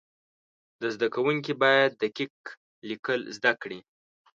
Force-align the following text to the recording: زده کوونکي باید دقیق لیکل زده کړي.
زده 0.93 1.07
کوونکي 1.15 1.53
باید 1.61 1.91
دقیق 2.03 2.35
لیکل 2.87 3.19
زده 3.37 3.51
کړي. 3.61 3.79